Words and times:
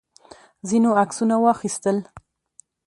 ځینو 0.69 0.89
عکسونه 1.03 1.35
واخیستل. 1.43 1.97